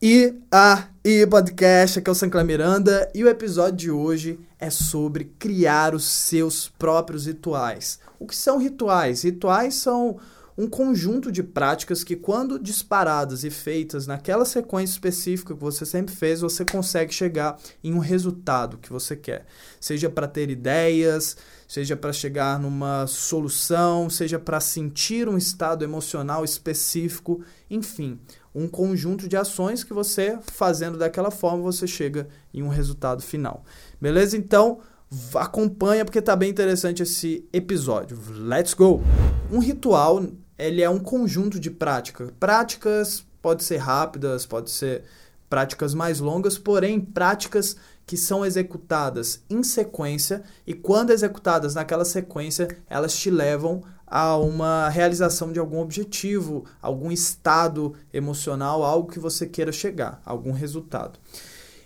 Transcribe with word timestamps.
E 0.00 0.32
a 0.52 0.84
e 1.04 1.26
podcast, 1.26 1.98
aqui 1.98 2.08
é 2.08 2.12
o 2.12 2.14
Sancler 2.14 2.44
Miranda 2.44 3.10
e 3.12 3.24
o 3.24 3.28
episódio 3.28 3.76
de 3.76 3.90
hoje 3.90 4.38
é 4.56 4.70
sobre 4.70 5.32
criar 5.40 5.92
os 5.92 6.04
seus 6.04 6.68
próprios 6.68 7.26
rituais. 7.26 7.98
O 8.16 8.24
que 8.24 8.36
são 8.36 8.58
rituais? 8.58 9.24
Rituais 9.24 9.74
são 9.74 10.20
um 10.58 10.66
conjunto 10.66 11.30
de 11.30 11.40
práticas 11.40 12.02
que, 12.02 12.16
quando 12.16 12.58
disparadas 12.58 13.44
e 13.44 13.50
feitas 13.50 14.08
naquela 14.08 14.44
sequência 14.44 14.94
específica 14.94 15.54
que 15.54 15.60
você 15.60 15.86
sempre 15.86 16.12
fez, 16.12 16.40
você 16.40 16.64
consegue 16.64 17.14
chegar 17.14 17.56
em 17.82 17.94
um 17.94 18.00
resultado 18.00 18.76
que 18.76 18.90
você 18.90 19.14
quer. 19.14 19.46
Seja 19.80 20.10
para 20.10 20.26
ter 20.26 20.50
ideias, 20.50 21.36
seja 21.68 21.96
para 21.96 22.12
chegar 22.12 22.58
numa 22.58 23.06
solução, 23.06 24.10
seja 24.10 24.36
para 24.36 24.58
sentir 24.58 25.28
um 25.28 25.38
estado 25.38 25.84
emocional 25.84 26.44
específico, 26.44 27.40
enfim, 27.70 28.18
um 28.52 28.66
conjunto 28.66 29.28
de 29.28 29.36
ações 29.36 29.84
que 29.84 29.92
você, 29.92 30.40
fazendo 30.42 30.98
daquela 30.98 31.30
forma, 31.30 31.62
você 31.62 31.86
chega 31.86 32.26
em 32.52 32.64
um 32.64 32.68
resultado 32.68 33.22
final. 33.22 33.62
Beleza? 34.00 34.36
Então, 34.36 34.80
acompanha 35.36 36.04
porque 36.04 36.20
tá 36.20 36.34
bem 36.34 36.50
interessante 36.50 37.04
esse 37.04 37.48
episódio. 37.52 38.18
Let's 38.32 38.74
go! 38.74 39.00
Um 39.52 39.60
ritual, 39.60 40.20
ele 40.58 40.82
é 40.82 40.90
um 40.90 40.98
conjunto 40.98 41.60
de 41.60 41.70
práticas. 41.70 42.30
Práticas 42.38 43.24
pode 43.40 43.62
ser 43.62 43.76
rápidas, 43.76 44.44
pode 44.44 44.70
ser 44.70 45.04
práticas 45.48 45.94
mais 45.94 46.20
longas, 46.20 46.58
porém 46.58 47.00
práticas 47.00 47.76
que 48.06 48.16
são 48.16 48.44
executadas 48.44 49.42
em 49.48 49.62
sequência 49.62 50.42
e 50.66 50.74
quando 50.74 51.10
executadas 51.10 51.74
naquela 51.74 52.04
sequência, 52.04 52.68
elas 52.88 53.14
te 53.14 53.30
levam 53.30 53.82
a 54.06 54.36
uma 54.38 54.88
realização 54.88 55.52
de 55.52 55.58
algum 55.58 55.78
objetivo, 55.78 56.64
algum 56.80 57.12
estado 57.12 57.94
emocional, 58.12 58.82
algo 58.82 59.12
que 59.12 59.18
você 59.18 59.46
queira 59.46 59.70
chegar, 59.70 60.22
algum 60.24 60.52
resultado. 60.52 61.18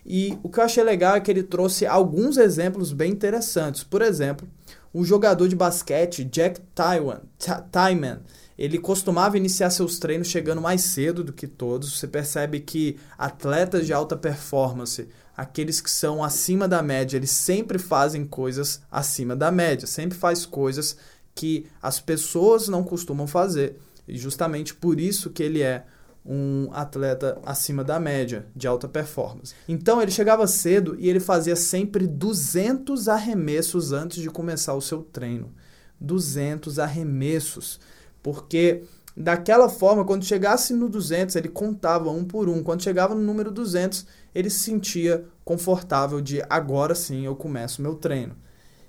E 0.06 0.38
o 0.42 0.48
que 0.48 0.60
eu 0.60 0.64
achei 0.64 0.82
legal 0.82 1.16
é 1.16 1.20
que 1.20 1.30
ele 1.30 1.42
trouxe 1.42 1.86
alguns 1.86 2.36
exemplos 2.36 2.92
bem 2.92 3.12
interessantes. 3.12 3.82
Por 3.82 4.02
exemplo, 4.02 4.48
um 4.94 5.04
jogador 5.04 5.48
de 5.48 5.56
basquete, 5.56 6.24
Jack 6.24 6.60
Tyman, 6.74 8.20
ele 8.62 8.78
costumava 8.78 9.36
iniciar 9.36 9.70
seus 9.70 9.98
treinos 9.98 10.28
chegando 10.28 10.60
mais 10.60 10.82
cedo 10.82 11.24
do 11.24 11.32
que 11.32 11.48
todos. 11.48 11.98
Você 11.98 12.06
percebe 12.06 12.60
que 12.60 12.96
atletas 13.18 13.84
de 13.84 13.92
alta 13.92 14.16
performance, 14.16 15.08
aqueles 15.36 15.80
que 15.80 15.90
são 15.90 16.22
acima 16.22 16.68
da 16.68 16.80
média, 16.80 17.16
eles 17.16 17.32
sempre 17.32 17.76
fazem 17.76 18.24
coisas 18.24 18.80
acima 18.88 19.34
da 19.34 19.50
média, 19.50 19.84
sempre 19.84 20.16
faz 20.16 20.46
coisas 20.46 20.96
que 21.34 21.66
as 21.82 21.98
pessoas 21.98 22.68
não 22.68 22.84
costumam 22.84 23.26
fazer. 23.26 23.80
E 24.06 24.16
justamente 24.16 24.72
por 24.72 25.00
isso 25.00 25.30
que 25.30 25.42
ele 25.42 25.60
é 25.60 25.84
um 26.24 26.68
atleta 26.72 27.40
acima 27.44 27.82
da 27.82 27.98
média, 27.98 28.46
de 28.54 28.68
alta 28.68 28.88
performance. 28.88 29.56
Então 29.68 30.00
ele 30.00 30.12
chegava 30.12 30.46
cedo 30.46 30.94
e 31.00 31.08
ele 31.08 31.18
fazia 31.18 31.56
sempre 31.56 32.06
200 32.06 33.08
arremessos 33.08 33.90
antes 33.90 34.22
de 34.22 34.30
começar 34.30 34.74
o 34.74 34.80
seu 34.80 35.02
treino. 35.02 35.52
200 36.00 36.78
arremessos. 36.78 37.80
Porque 38.22 38.82
daquela 39.16 39.68
forma, 39.68 40.04
quando 40.04 40.24
chegasse 40.24 40.72
no 40.72 40.88
200, 40.88 41.36
ele 41.36 41.48
contava 41.48 42.10
um 42.10 42.24
por 42.24 42.48
um. 42.48 42.62
Quando 42.62 42.82
chegava 42.82 43.14
no 43.14 43.22
número 43.22 43.50
200, 43.50 44.06
ele 44.34 44.48
se 44.48 44.60
sentia 44.60 45.24
confortável 45.44 46.20
de 46.20 46.42
agora 46.48 46.94
sim 46.94 47.24
eu 47.24 47.34
começo 47.34 47.82
meu 47.82 47.94
treino. 47.94 48.36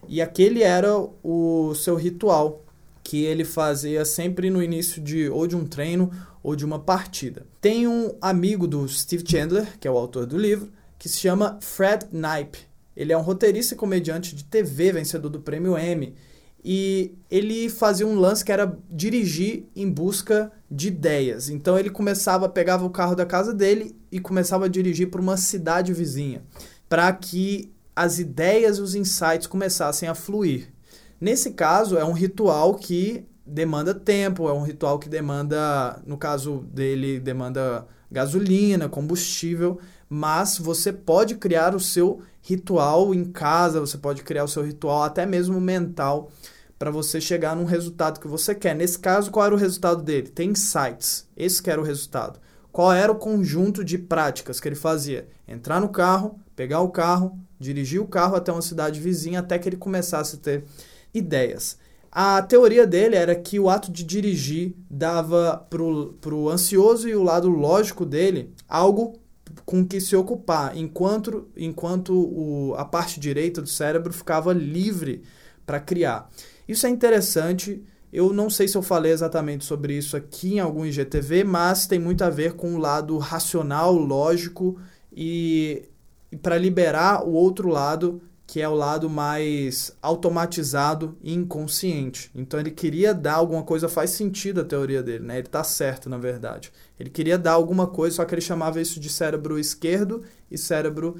E 0.07 0.21
aquele 0.21 0.61
era 0.61 0.95
o 1.23 1.73
seu 1.75 1.95
ritual 1.95 2.63
que 3.03 3.23
ele 3.23 3.43
fazia 3.43 4.05
sempre 4.05 4.49
no 4.49 4.63
início 4.63 5.01
de 5.01 5.29
ou 5.29 5.45
de 5.45 5.55
um 5.55 5.65
treino 5.65 6.11
ou 6.41 6.55
de 6.55 6.65
uma 6.65 6.79
partida. 6.79 7.45
Tem 7.59 7.87
um 7.87 8.15
amigo 8.21 8.67
do 8.67 8.87
Steve 8.87 9.23
Chandler, 9.27 9.77
que 9.79 9.87
é 9.87 9.91
o 9.91 9.97
autor 9.97 10.25
do 10.25 10.37
livro, 10.37 10.71
que 10.97 11.09
se 11.09 11.17
chama 11.17 11.57
Fred 11.61 12.05
Knipe. 12.11 12.59
Ele 12.95 13.11
é 13.11 13.17
um 13.17 13.21
roteirista 13.21 13.73
e 13.73 13.77
comediante 13.77 14.35
de 14.35 14.43
TV, 14.43 14.91
vencedor 14.91 15.29
do 15.29 15.39
prêmio 15.39 15.77
Emmy. 15.77 16.15
E 16.63 17.11
ele 17.29 17.69
fazia 17.69 18.07
um 18.07 18.17
lance 18.17 18.45
que 18.45 18.51
era 18.51 18.77
dirigir 18.89 19.65
em 19.75 19.89
busca 19.89 20.51
de 20.71 20.87
ideias. 20.87 21.49
Então 21.49 21.77
ele 21.77 21.89
começava, 21.89 22.47
pegava 22.47 22.85
o 22.85 22.89
carro 22.89 23.15
da 23.15 23.25
casa 23.25 23.53
dele 23.53 23.95
e 24.11 24.19
começava 24.19 24.65
a 24.65 24.69
dirigir 24.69 25.09
para 25.09 25.21
uma 25.21 25.35
cidade 25.35 25.93
vizinha, 25.93 26.43
para 26.87 27.11
que 27.11 27.73
as 27.95 28.17
ideias 28.17 28.77
e 28.77 28.81
os 28.81 28.95
insights 28.95 29.45
começassem 29.45 30.07
a 30.07 30.15
fluir. 30.15 30.71
Nesse 31.19 31.51
caso, 31.51 31.97
é 31.97 32.03
um 32.03 32.11
ritual 32.11 32.75
que 32.75 33.25
demanda 33.45 33.93
tempo, 33.93 34.47
é 34.47 34.53
um 34.53 34.63
ritual 34.63 34.97
que 34.97 35.09
demanda, 35.09 36.01
no 36.05 36.17
caso 36.17 36.65
dele, 36.71 37.19
demanda 37.19 37.85
gasolina, 38.11 38.87
combustível, 38.87 39.79
mas 40.09 40.57
você 40.57 40.93
pode 40.93 41.35
criar 41.35 41.75
o 41.75 41.79
seu 41.79 42.21
ritual 42.41 43.13
em 43.13 43.25
casa, 43.25 43.79
você 43.79 43.97
pode 43.97 44.21
criar 44.21 44.43
o 44.43 44.47
seu 44.47 44.63
ritual 44.63 45.03
até 45.03 45.25
mesmo 45.25 45.59
mental 45.59 46.31
para 46.83 46.91
você 46.91 47.21
chegar 47.21 47.55
num 47.55 47.63
resultado 47.63 48.19
que 48.19 48.27
você 48.27 48.53
quer. 48.53 48.75
Nesse 48.75 48.99
caso, 48.99 49.31
qual 49.31 49.45
era 49.45 49.55
o 49.55 49.57
resultado 49.57 50.03
dele? 50.03 50.27
Tem 50.27 50.49
insights. 50.49 51.25
Esse 51.37 51.63
que 51.63 51.69
era 51.69 51.79
o 51.79 51.83
resultado. 51.83 52.41
Qual 52.73 52.91
era 52.91 53.09
o 53.09 53.15
conjunto 53.15 53.85
de 53.85 53.97
práticas 53.97 54.59
que 54.59 54.67
ele 54.67 54.75
fazia? 54.75 55.29
Entrar 55.47 55.79
no 55.79 55.87
carro, 55.87 56.37
pegar 56.57 56.81
o 56.81 56.89
carro, 56.89 57.39
dirigir 57.57 58.01
o 58.01 58.05
carro 58.05 58.35
até 58.35 58.51
uma 58.51 58.61
cidade 58.61 58.99
vizinha 58.99 59.39
até 59.39 59.57
que 59.57 59.69
ele 59.69 59.77
começasse 59.77 60.35
a 60.35 60.39
ter 60.39 60.65
ideias. 61.13 61.77
A 62.11 62.41
teoria 62.41 62.85
dele 62.85 63.15
era 63.15 63.33
que 63.33 63.57
o 63.61 63.69
ato 63.69 63.89
de 63.89 64.03
dirigir 64.03 64.75
dava 64.89 65.65
para 65.69 66.35
o 66.35 66.49
ansioso 66.49 67.07
e 67.07 67.15
o 67.15 67.23
lado 67.23 67.47
lógico 67.47 68.05
dele 68.05 68.53
algo 68.67 69.21
com 69.65 69.87
que 69.87 70.01
se 70.01 70.17
ocupar, 70.17 70.75
enquanto, 70.75 71.47
enquanto 71.55 72.13
o, 72.13 72.75
a 72.75 72.83
parte 72.83 73.21
direita 73.21 73.61
do 73.61 73.69
cérebro 73.69 74.11
ficava 74.11 74.51
livre 74.51 75.23
para 75.65 75.79
criar. 75.79 76.29
Isso 76.67 76.85
é 76.85 76.89
interessante. 76.89 77.83
Eu 78.11 78.31
não 78.31 78.49
sei 78.49 78.67
se 78.67 78.77
eu 78.77 78.81
falei 78.81 79.11
exatamente 79.11 79.65
sobre 79.65 79.97
isso 79.97 80.15
aqui 80.15 80.55
em 80.55 80.59
algum 80.59 80.85
IGTV, 80.85 81.43
mas 81.43 81.87
tem 81.87 81.99
muito 81.99 82.23
a 82.23 82.29
ver 82.29 82.53
com 82.53 82.75
o 82.75 82.77
lado 82.77 83.17
racional, 83.17 83.93
lógico 83.93 84.79
e 85.11 85.89
e 86.33 86.35
para 86.35 86.57
liberar 86.57 87.23
o 87.23 87.31
outro 87.31 87.69
lado, 87.69 88.19
que 88.47 88.59
é 88.59 88.67
o 88.67 88.73
lado 88.73 89.07
mais 89.07 89.95
automatizado 90.01 91.15
e 91.21 91.31
inconsciente. 91.31 92.31
Então 92.33 92.59
ele 92.59 92.71
queria 92.71 93.13
dar 93.13 93.35
alguma 93.35 93.61
coisa, 93.61 93.87
faz 93.87 94.09
sentido 94.09 94.61
a 94.61 94.63
teoria 94.63 95.03
dele, 95.03 95.23
né? 95.23 95.37
Ele 95.37 95.45
está 95.45 95.63
certo, 95.63 96.09
na 96.09 96.17
verdade. 96.17 96.71
Ele 96.99 97.11
queria 97.11 97.37
dar 97.37 97.51
alguma 97.51 97.85
coisa, 97.85 98.15
só 98.15 98.25
que 98.25 98.33
ele 98.33 98.41
chamava 98.41 98.81
isso 98.81 98.99
de 98.99 99.09
cérebro 99.09 99.59
esquerdo 99.59 100.23
e 100.49 100.57
cérebro 100.57 101.17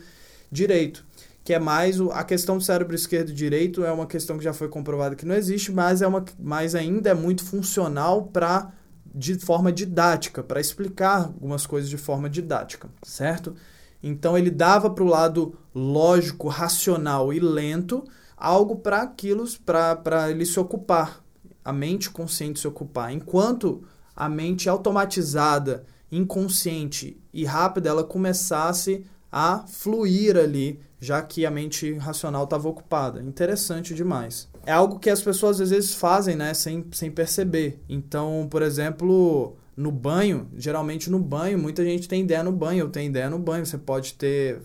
direito. 0.51 1.05
Que 1.43 1.53
é 1.53 1.59
mais 1.59 1.99
o, 1.99 2.09
a 2.11 2.23
questão 2.23 2.57
do 2.57 2.63
cérebro 2.63 2.95
esquerdo 2.95 3.29
e 3.29 3.33
direito 3.33 3.83
é 3.83 3.91
uma 3.91 4.07
questão 4.07 4.37
que 4.37 4.43
já 4.43 4.53
foi 4.53 4.69
comprovada 4.69 5.15
que 5.15 5.25
não 5.25 5.35
existe, 5.35 5.71
mas 5.71 6.01
é 6.01 6.07
uma 6.07 6.23
mas 6.39 6.73
ainda 6.75 7.09
é 7.09 7.13
muito 7.13 7.43
funcional 7.43 8.23
para 8.27 8.71
de 9.13 9.37
forma 9.37 9.71
didática, 9.71 10.41
para 10.41 10.59
explicar 10.59 11.25
algumas 11.25 11.67
coisas 11.67 11.89
de 11.89 11.97
forma 11.97 12.29
didática, 12.29 12.89
certo? 13.03 13.53
Então 14.01 14.37
ele 14.37 14.49
dava 14.49 14.89
para 14.89 15.03
o 15.03 15.07
lado 15.07 15.55
lógico, 15.73 16.47
racional 16.47 17.31
e 17.31 17.39
lento 17.39 18.03
algo 18.35 18.77
para 18.77 19.01
aquilo, 19.01 19.45
para 19.65 20.29
ele 20.29 20.45
se 20.45 20.59
ocupar, 20.59 21.23
a 21.63 21.71
mente 21.71 22.09
consciente 22.09 22.59
se 22.59 22.67
ocupar. 22.67 23.13
Enquanto 23.13 23.83
a 24.15 24.27
mente 24.27 24.67
automatizada, 24.67 25.85
inconsciente 26.11 27.17
e 27.33 27.45
rápida, 27.45 27.89
ela 27.89 28.03
começasse 28.03 29.05
a 29.31 29.65
fluir 29.65 30.37
ali, 30.37 30.79
já 31.03 31.21
que 31.21 31.45
a 31.45 31.51
mente 31.51 31.93
racional 31.95 32.45
estava 32.45 32.69
ocupada. 32.69 33.21
Interessante 33.21 33.93
demais. 33.93 34.49
É 34.65 34.71
algo 34.71 34.99
que 34.99 35.09
as 35.09 35.21
pessoas 35.21 35.59
às 35.59 35.69
vezes 35.69 35.93
fazem, 35.93 36.35
né, 36.35 36.53
sem, 36.53 36.85
sem 36.93 37.11
perceber. 37.11 37.83
Então, 37.89 38.47
por 38.49 38.61
exemplo, 38.61 39.57
no 39.75 39.91
banho, 39.91 40.47
geralmente 40.55 41.09
no 41.09 41.19
banho, 41.19 41.59
muita 41.59 41.83
gente 41.83 42.07
tem 42.07 42.21
ideia 42.21 42.41
no 42.41 42.53
banho, 42.53 42.85
eu 42.85 42.89
tenho 42.89 43.09
ideia 43.09 43.29
no 43.29 43.37
banho, 43.37 43.65
você 43.65 43.77
pode 43.77 44.13
ter, 44.13 44.61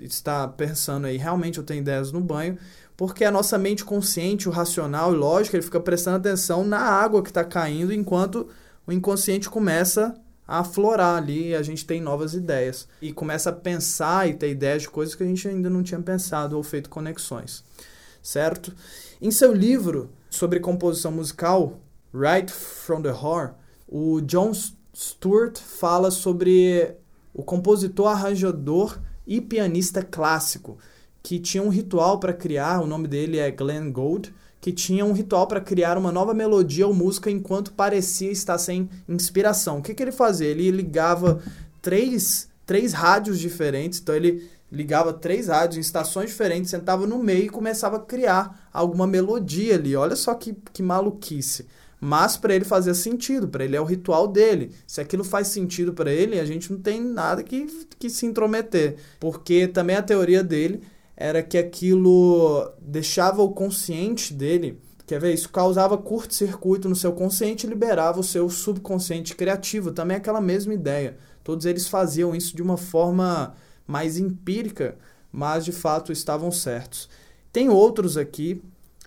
estar 0.00 0.48
pensando 0.48 1.06
aí, 1.06 1.18
realmente 1.18 1.58
eu 1.58 1.64
tenho 1.64 1.80
ideias 1.80 2.10
no 2.10 2.20
banho, 2.20 2.56
porque 2.96 3.24
a 3.24 3.30
nossa 3.30 3.58
mente 3.58 3.84
consciente, 3.84 4.48
o 4.48 4.52
racional 4.52 5.12
e 5.12 5.16
lógico, 5.16 5.56
ele 5.56 5.62
fica 5.62 5.80
prestando 5.80 6.16
atenção 6.16 6.64
na 6.64 6.80
água 6.80 7.22
que 7.22 7.30
está 7.30 7.44
caindo, 7.44 7.92
enquanto 7.92 8.48
o 8.86 8.92
inconsciente 8.92 9.50
começa 9.50 10.14
aflorar 10.46 11.16
ali 11.16 11.54
a 11.54 11.62
gente 11.62 11.86
tem 11.86 12.00
novas 12.00 12.34
ideias. 12.34 12.88
E 13.00 13.12
começa 13.12 13.50
a 13.50 13.52
pensar 13.52 14.28
e 14.28 14.34
ter 14.34 14.50
ideias 14.50 14.82
de 14.82 14.90
coisas 14.90 15.14
que 15.14 15.22
a 15.22 15.26
gente 15.26 15.46
ainda 15.48 15.70
não 15.70 15.82
tinha 15.82 16.00
pensado 16.00 16.56
ou 16.56 16.62
feito 16.62 16.90
conexões. 16.90 17.64
Certo? 18.22 18.72
Em 19.20 19.30
seu 19.30 19.52
livro 19.52 20.10
sobre 20.30 20.60
composição 20.60 21.12
musical, 21.12 21.80
Right 22.14 22.52
from 22.52 23.02
the 23.02 23.10
Heart, 23.10 23.54
o 23.88 24.20
John 24.20 24.52
Stewart 24.94 25.58
fala 25.58 26.10
sobre 26.10 26.94
o 27.32 27.42
compositor, 27.42 28.08
arranjador 28.08 28.98
e 29.26 29.40
pianista 29.40 30.02
clássico, 30.02 30.78
que 31.22 31.38
tinha 31.38 31.62
um 31.62 31.68
ritual 31.68 32.18
para 32.18 32.32
criar, 32.32 32.80
o 32.80 32.86
nome 32.86 33.08
dele 33.08 33.38
é 33.38 33.50
Glenn 33.50 33.90
Gould, 33.90 34.34
que 34.62 34.70
tinha 34.70 35.04
um 35.04 35.12
ritual 35.12 35.48
para 35.48 35.60
criar 35.60 35.98
uma 35.98 36.12
nova 36.12 36.32
melodia 36.32 36.86
ou 36.86 36.94
música 36.94 37.28
enquanto 37.28 37.72
parecia 37.72 38.30
estar 38.30 38.56
sem 38.58 38.88
inspiração. 39.08 39.78
O 39.78 39.82
que, 39.82 39.92
que 39.92 40.00
ele 40.00 40.12
fazia? 40.12 40.46
Ele 40.46 40.70
ligava 40.70 41.42
três 41.82 42.48
três 42.64 42.92
rádios 42.92 43.40
diferentes, 43.40 43.98
então 43.98 44.14
ele 44.14 44.48
ligava 44.70 45.12
três 45.12 45.48
rádios 45.48 45.78
em 45.78 45.80
estações 45.80 46.30
diferentes, 46.30 46.70
sentava 46.70 47.08
no 47.08 47.18
meio 47.18 47.46
e 47.46 47.50
começava 47.50 47.96
a 47.96 48.00
criar 48.00 48.68
alguma 48.72 49.04
melodia 49.04 49.74
ali. 49.74 49.96
Olha 49.96 50.14
só 50.14 50.32
que, 50.32 50.56
que 50.72 50.80
maluquice. 50.80 51.66
Mas 52.00 52.36
para 52.36 52.54
ele 52.54 52.64
fazia 52.64 52.94
sentido, 52.94 53.48
para 53.48 53.64
ele 53.64 53.76
é 53.76 53.80
o 53.80 53.84
ritual 53.84 54.28
dele. 54.28 54.72
Se 54.86 55.00
aquilo 55.00 55.24
faz 55.24 55.48
sentido 55.48 55.92
para 55.92 56.12
ele, 56.12 56.38
a 56.38 56.44
gente 56.44 56.72
não 56.72 56.80
tem 56.80 57.00
nada 57.00 57.42
que, 57.42 57.66
que 57.98 58.08
se 58.08 58.26
intrometer. 58.26 58.96
Porque 59.20 59.66
também 59.68 59.96
a 59.96 60.02
teoria 60.02 60.42
dele 60.42 60.82
era 61.16 61.42
que 61.42 61.58
aquilo 61.58 62.72
deixava 62.80 63.42
o 63.42 63.50
consciente 63.50 64.32
dele. 64.32 64.80
Quer 65.06 65.20
ver? 65.20 65.34
Isso 65.34 65.48
causava 65.50 65.98
curto-circuito 65.98 66.88
no 66.88 66.96
seu 66.96 67.12
consciente 67.12 67.66
e 67.66 67.70
liberava 67.70 68.20
o 68.20 68.24
seu 68.24 68.48
subconsciente 68.48 69.34
criativo. 69.34 69.92
Também 69.92 70.14
é 70.14 70.18
aquela 70.18 70.40
mesma 70.40 70.72
ideia. 70.72 71.16
Todos 71.44 71.66
eles 71.66 71.88
faziam 71.88 72.34
isso 72.34 72.56
de 72.56 72.62
uma 72.62 72.76
forma 72.76 73.54
mais 73.86 74.16
empírica, 74.16 74.96
mas 75.30 75.64
de 75.64 75.72
fato 75.72 76.12
estavam 76.12 76.50
certos. 76.50 77.08
Tem 77.52 77.68
outros 77.68 78.16
aqui, 78.16 78.62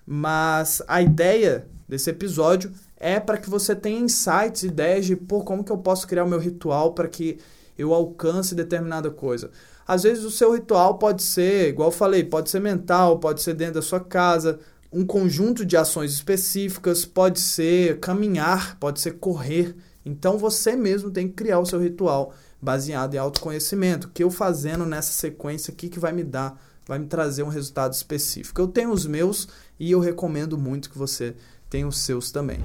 mas 0.06 0.82
a 0.88 1.02
ideia 1.02 1.68
desse 1.88 2.10
episódio 2.10 2.72
é 2.98 3.20
para 3.20 3.38
que 3.38 3.50
você 3.50 3.76
tenha 3.76 4.00
insights, 4.00 4.64
ideias 4.64 5.06
de 5.06 5.16
pô, 5.16 5.42
como 5.44 5.64
que 5.64 5.72
eu 5.72 5.78
posso 5.78 6.08
criar 6.08 6.24
o 6.24 6.30
meu 6.30 6.40
ritual 6.40 6.94
para 6.94 7.08
que 7.08 7.40
eu 7.78 7.94
alcance 7.94 8.56
determinada 8.56 9.10
coisa. 9.10 9.52
Às 9.88 10.04
vezes 10.04 10.24
o 10.24 10.32
seu 10.32 10.54
ritual 10.54 10.98
pode 10.98 11.22
ser, 11.22 11.70
igual 11.70 11.90
eu 11.90 11.96
falei, 11.96 12.24
pode 12.24 12.50
ser 12.50 12.60
mental, 12.60 13.20
pode 13.20 13.42
ser 13.42 13.54
dentro 13.54 13.76
da 13.76 13.82
sua 13.82 14.00
casa, 14.00 14.60
um 14.92 15.06
conjunto 15.06 15.66
de 15.66 15.78
ações 15.78 16.14
específicas, 16.14 17.06
pode 17.06 17.40
ser 17.40 18.00
caminhar, 18.00 18.78
pode 18.80 19.00
ser 19.00 19.12
correr. 19.20 19.76
Então 20.06 20.38
você 20.38 20.76
mesmo 20.76 21.12
tem 21.12 21.28
que 21.28 21.34
criar 21.34 21.60
o 21.60 21.66
seu 21.66 21.80
ritual 21.80 22.34
baseado 22.62 23.14
em 23.14 23.18
autoconhecimento, 23.18 24.10
que 24.14 24.24
eu 24.24 24.32
fazendo 24.32 24.86
nessa 24.86 25.12
sequência 25.12 25.72
aqui 25.72 25.88
que 25.88 26.00
vai 26.00 26.12
me 26.12 26.24
dar, 26.24 26.60
vai 26.88 26.98
me 26.98 27.06
trazer 27.06 27.44
um 27.44 27.50
resultado 27.50 27.94
específico. 27.94 28.60
Eu 28.60 28.68
tenho 28.68 28.92
os 28.92 29.06
meus 29.06 29.48
e 29.80 29.92
eu 29.92 30.00
recomendo 30.00 30.58
muito 30.58 30.90
que 30.90 30.98
você 30.98 31.36
tenha 31.70 31.88
os 31.88 32.00
seus 32.00 32.32
também. 32.32 32.60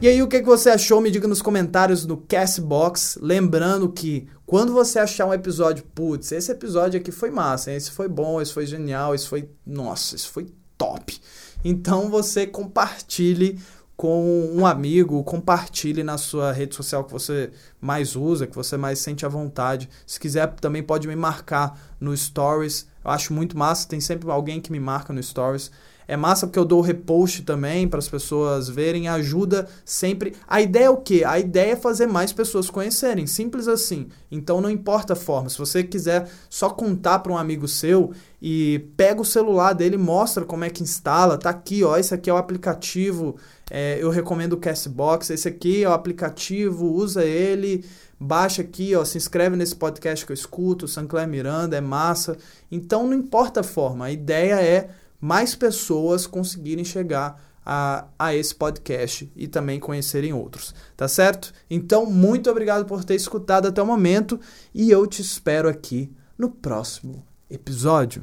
E 0.00 0.08
aí, 0.08 0.22
o 0.22 0.28
que, 0.28 0.40
que 0.40 0.46
você 0.46 0.70
achou? 0.70 1.00
Me 1.00 1.10
diga 1.10 1.28
nos 1.28 1.40
comentários 1.40 2.04
no 2.04 2.16
Castbox. 2.16 3.18
Lembrando 3.20 3.90
que 3.90 4.28
quando 4.46 4.72
você 4.72 5.00
achar 5.00 5.26
um 5.26 5.34
episódio, 5.34 5.84
putz, 5.94 6.30
esse 6.30 6.52
episódio 6.52 7.00
aqui 7.00 7.10
foi 7.10 7.30
massa, 7.30 7.72
esse 7.72 7.90
foi 7.90 8.08
bom, 8.08 8.40
esse 8.40 8.52
foi 8.52 8.64
genial, 8.64 9.14
esse 9.14 9.26
foi, 9.26 9.50
nossa, 9.66 10.14
esse 10.14 10.28
foi 10.28 10.46
top. 10.78 11.20
Então 11.64 12.08
você 12.08 12.46
compartilhe 12.46 13.58
com 13.96 14.52
um 14.52 14.66
amigo, 14.66 15.24
compartilhe 15.24 16.04
na 16.04 16.18
sua 16.18 16.52
rede 16.52 16.74
social 16.74 17.02
que 17.02 17.12
você 17.12 17.50
mais 17.80 18.14
usa, 18.14 18.46
que 18.46 18.54
você 18.54 18.76
mais 18.76 18.98
sente 18.98 19.24
à 19.24 19.28
vontade. 19.28 19.88
Se 20.06 20.20
quiser, 20.20 20.46
também 20.54 20.82
pode 20.82 21.08
me 21.08 21.16
marcar 21.16 21.96
no 21.98 22.14
Stories. 22.16 22.86
Eu 23.04 23.10
acho 23.10 23.32
muito 23.32 23.56
massa, 23.56 23.88
tem 23.88 24.00
sempre 24.00 24.30
alguém 24.30 24.60
que 24.60 24.70
me 24.70 24.78
marca 24.78 25.12
no 25.12 25.22
Stories. 25.22 25.72
É 26.08 26.16
massa 26.16 26.46
porque 26.46 26.58
eu 26.58 26.64
dou 26.64 26.80
repost 26.80 27.42
também 27.42 27.88
para 27.88 27.98
as 27.98 28.08
pessoas 28.08 28.68
verem, 28.68 29.08
ajuda 29.08 29.68
sempre. 29.84 30.34
A 30.46 30.60
ideia 30.60 30.84
é 30.84 30.90
o 30.90 30.96
quê? 30.96 31.24
A 31.26 31.38
ideia 31.38 31.72
é 31.72 31.76
fazer 31.76 32.06
mais 32.06 32.32
pessoas 32.32 32.70
conhecerem, 32.70 33.26
simples 33.26 33.66
assim. 33.66 34.06
Então 34.30 34.60
não 34.60 34.70
importa 34.70 35.14
a 35.14 35.16
forma. 35.16 35.48
Se 35.48 35.58
você 35.58 35.82
quiser 35.82 36.28
só 36.48 36.70
contar 36.70 37.20
para 37.20 37.32
um 37.32 37.38
amigo 37.38 37.66
seu 37.66 38.12
e 38.40 38.86
pega 38.96 39.20
o 39.20 39.24
celular 39.24 39.72
dele, 39.72 39.96
mostra 39.96 40.44
como 40.44 40.64
é 40.64 40.70
que 40.70 40.82
instala, 40.82 41.36
tá 41.38 41.50
aqui, 41.50 41.82
ó, 41.82 41.96
esse 41.96 42.14
aqui 42.14 42.30
é 42.30 42.32
o 42.32 42.36
aplicativo. 42.36 43.36
É, 43.68 43.98
eu 44.00 44.10
recomendo 44.10 44.52
o 44.52 44.58
Castbox, 44.58 45.30
esse 45.30 45.48
aqui 45.48 45.82
é 45.82 45.88
o 45.88 45.92
aplicativo, 45.92 46.86
usa 46.86 47.24
ele 47.24 47.84
baixa 48.18 48.62
aqui, 48.62 48.94
ó, 48.94 49.04
se 49.04 49.18
inscreve 49.18 49.56
nesse 49.56 49.76
podcast 49.76 50.24
que 50.24 50.32
eu 50.32 50.34
escuto, 50.34 50.88
Sancler 50.88 51.28
Miranda, 51.28 51.76
é 51.76 51.80
massa. 51.80 52.36
Então 52.70 53.06
não 53.06 53.14
importa 53.14 53.60
a 53.60 53.64
forma, 53.64 54.06
a 54.06 54.12
ideia 54.12 54.54
é 54.60 54.88
mais 55.20 55.54
pessoas 55.54 56.26
conseguirem 56.26 56.84
chegar 56.84 57.42
a, 57.64 58.06
a 58.16 58.34
esse 58.34 58.54
podcast 58.54 59.30
e 59.34 59.48
também 59.48 59.80
conhecerem 59.80 60.32
outros, 60.32 60.74
tá 60.96 61.08
certo? 61.08 61.52
Então, 61.68 62.06
muito 62.06 62.48
obrigado 62.48 62.84
por 62.86 63.04
ter 63.04 63.16
escutado 63.16 63.66
até 63.66 63.82
o 63.82 63.86
momento 63.86 64.40
e 64.72 64.90
eu 64.90 65.06
te 65.06 65.20
espero 65.20 65.68
aqui 65.68 66.12
no 66.38 66.48
próximo 66.48 67.24
episódio. 67.50 68.22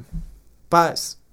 Paz! 0.70 1.23